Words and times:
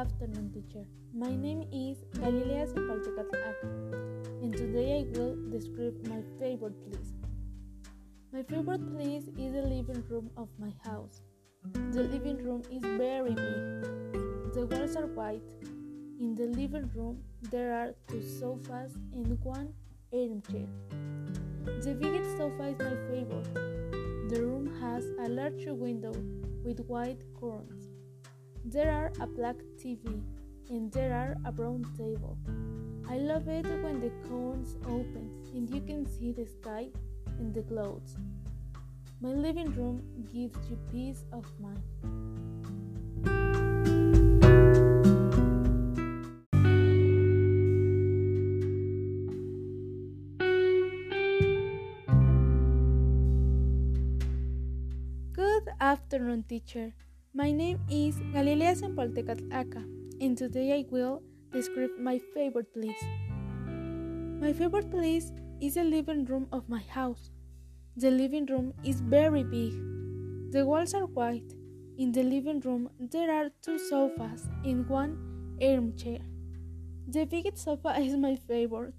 afternoon, 0.00 0.50
teacher. 0.54 0.86
My 1.12 1.36
name 1.36 1.60
is 1.70 1.98
Galilea 2.18 2.66
Sepaltecatl 2.72 3.34
and 4.42 4.50
today 4.50 5.00
I 5.00 5.18
will 5.18 5.36
describe 5.50 5.94
my 6.08 6.22
favorite 6.38 6.78
place. 6.86 7.10
My 8.32 8.42
favorite 8.42 8.86
place 8.94 9.24
is 9.36 9.52
the 9.52 9.60
living 9.60 10.02
room 10.08 10.30
of 10.38 10.48
my 10.58 10.72
house. 10.86 11.20
The 11.90 12.04
living 12.04 12.38
room 12.38 12.62
is 12.72 12.82
very 12.82 13.34
big. 13.34 14.54
The 14.54 14.66
walls 14.70 14.96
are 14.96 15.06
white. 15.18 15.42
In 16.18 16.34
the 16.34 16.46
living 16.46 16.90
room, 16.94 17.22
there 17.50 17.74
are 17.74 17.92
two 18.08 18.22
sofas 18.22 18.94
and 19.12 19.38
one 19.44 19.74
armchair. 20.14 20.68
The 21.84 21.94
biggest 22.00 22.38
sofa 22.38 22.68
is 22.72 22.78
my 22.78 22.96
favorite. 23.10 23.52
The 24.30 24.42
room 24.46 24.74
has 24.80 25.04
a 25.26 25.28
large 25.28 25.66
window 25.66 26.14
with 26.64 26.86
white 26.86 27.20
curtains. 27.38 27.89
There 28.64 28.92
are 28.92 29.10
a 29.20 29.26
black 29.26 29.56
TV 29.78 30.20
and 30.68 30.92
there 30.92 31.14
are 31.14 31.36
a 31.48 31.50
brown 31.50 31.82
table. 31.96 32.36
I 33.08 33.16
love 33.16 33.48
it 33.48 33.64
when 33.82 34.00
the 34.00 34.10
curtains 34.28 34.76
open 34.84 35.30
and 35.54 35.68
you 35.70 35.80
can 35.80 36.06
see 36.06 36.32
the 36.32 36.46
sky 36.46 36.88
and 37.38 37.54
the 37.54 37.62
clouds. 37.62 38.16
My 39.22 39.30
living 39.30 39.72
room 39.72 40.02
gives 40.32 40.58
you 40.68 40.78
peace 40.92 41.24
of 41.32 41.46
mind. 41.58 41.82
Good 55.32 55.68
afternoon, 55.80 56.44
teacher. 56.46 56.92
My 57.32 57.52
name 57.52 57.78
is 57.88 58.16
Galilea 58.34 58.74
Sempoltecatl 58.74 59.52
Aka, 59.54 59.84
and 60.20 60.36
today 60.36 60.72
I 60.76 60.84
will 60.90 61.22
describe 61.52 61.90
my 61.96 62.18
favorite 62.34 62.74
place. 62.74 63.04
My 64.40 64.52
favorite 64.52 64.90
place 64.90 65.30
is 65.60 65.74
the 65.74 65.84
living 65.84 66.24
room 66.24 66.48
of 66.50 66.68
my 66.68 66.80
house. 66.80 67.30
The 67.96 68.10
living 68.10 68.46
room 68.46 68.74
is 68.82 69.00
very 69.00 69.44
big. 69.44 69.74
The 70.50 70.66
walls 70.66 70.92
are 70.92 71.06
white. 71.06 71.54
In 71.98 72.10
the 72.10 72.24
living 72.24 72.58
room, 72.64 72.90
there 72.98 73.32
are 73.32 73.50
two 73.62 73.78
sofas 73.78 74.48
and 74.64 74.88
one 74.88 75.56
armchair. 75.62 76.18
The 77.06 77.26
biggest 77.26 77.58
sofa 77.58 77.94
is 78.00 78.16
my 78.16 78.34
favorite. 78.34 78.94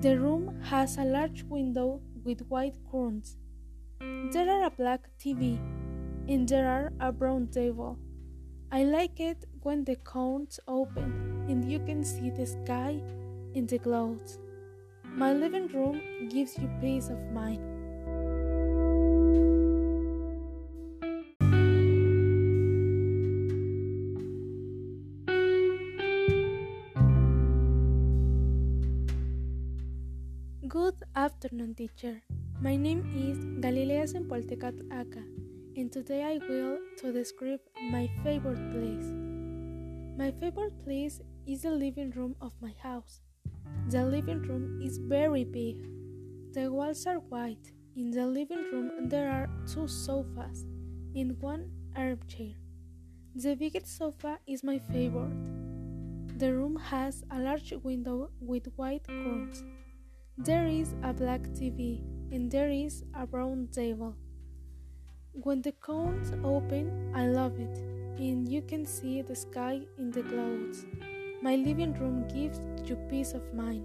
The 0.00 0.16
room 0.16 0.60
has 0.62 0.96
a 0.96 1.04
large 1.04 1.42
window 1.42 2.02
with 2.22 2.46
white 2.46 2.76
curtains. 2.88 3.36
There 4.30 4.48
are 4.48 4.66
a 4.66 4.70
black 4.70 5.10
TV 5.18 5.58
and 6.28 6.48
there 6.48 6.68
are 6.68 6.92
a 7.00 7.12
brown 7.12 7.48
table. 7.48 7.98
I 8.72 8.84
like 8.84 9.18
it 9.20 9.44
when 9.62 9.84
the 9.84 9.96
curtains 9.96 10.60
open 10.68 11.44
and 11.48 11.70
you 11.70 11.80
can 11.80 12.04
see 12.04 12.30
the 12.30 12.46
sky 12.46 13.00
and 13.54 13.68
the 13.68 13.78
clouds. 13.78 14.38
My 15.04 15.32
living 15.32 15.66
room 15.68 16.00
gives 16.28 16.56
you 16.56 16.70
peace 16.80 17.08
of 17.08 17.18
mind. 17.32 17.60
Good 30.68 31.02
afternoon, 31.16 31.74
teacher. 31.74 32.22
My 32.60 32.76
name 32.76 33.02
is 33.16 33.38
Galilea 33.64 34.06
Sempoltecatl 34.06 34.86
Aka, 34.92 35.24
and 35.80 35.90
today 35.90 36.22
I 36.22 36.38
will 36.46 36.78
to 36.98 37.10
describe 37.10 37.60
my 37.90 38.06
favorite 38.22 38.70
place. 38.70 39.08
My 40.18 40.30
favorite 40.30 40.78
place 40.84 41.22
is 41.46 41.62
the 41.62 41.70
living 41.70 42.10
room 42.10 42.36
of 42.42 42.52
my 42.60 42.74
house. 42.82 43.22
The 43.88 44.04
living 44.04 44.42
room 44.42 44.82
is 44.82 44.98
very 44.98 45.44
big. 45.44 45.88
The 46.52 46.70
walls 46.70 47.06
are 47.06 47.20
white. 47.32 47.72
In 47.96 48.10
the 48.10 48.26
living 48.26 48.62
room 48.70 49.08
there 49.08 49.30
are 49.30 49.48
two 49.66 49.88
sofas 49.88 50.66
and 51.14 51.40
one 51.40 51.70
armchair. 51.96 52.56
The 53.34 53.54
biggest 53.54 53.96
sofa 53.96 54.38
is 54.46 54.62
my 54.62 54.80
favorite. 54.92 55.32
The 56.38 56.54
room 56.54 56.76
has 56.76 57.24
a 57.30 57.40
large 57.40 57.72
window 57.82 58.28
with 58.38 58.68
white 58.76 59.06
curtains. 59.06 59.64
There 60.36 60.66
is 60.66 60.94
a 61.02 61.14
black 61.14 61.40
TV 61.56 62.02
and 62.30 62.50
there 62.50 62.68
is 62.68 63.02
a 63.14 63.26
brown 63.26 63.68
table. 63.72 64.14
When 65.32 65.62
the 65.62 65.70
curtains 65.70 66.32
open, 66.44 67.12
I 67.14 67.28
love 67.28 67.60
it, 67.60 67.78
and 68.18 68.48
you 68.48 68.62
can 68.62 68.84
see 68.84 69.22
the 69.22 69.36
sky 69.36 69.80
in 69.96 70.10
the 70.10 70.22
clouds. 70.22 70.84
My 71.40 71.54
living 71.54 71.94
room 71.94 72.26
gives 72.26 72.58
you 72.84 72.96
peace 73.08 73.32
of 73.32 73.54
mind. 73.54 73.84